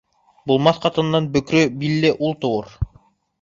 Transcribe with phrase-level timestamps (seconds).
[0.51, 2.73] Булмаҫ ҡатындан бөкрө билле ул тыуыр.